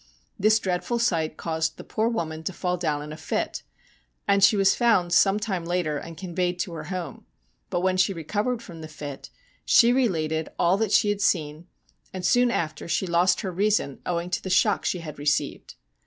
[0.39, 3.61] This dreadful sight caused the poor woman to fall down in a fit,
[4.27, 7.27] and she was found sometime later and conveyed to her home;
[7.69, 9.29] but when she recovered from the fit,
[9.63, 11.67] she related all that she had seen,
[12.11, 15.75] and soon after she lost her reason, owing to the shock she had received.